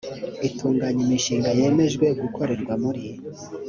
itunganya 0.47 1.01
imishinga 1.05 1.49
yemejwe 1.59 2.05
gukorerwa 2.21 2.73
muri 2.83 3.03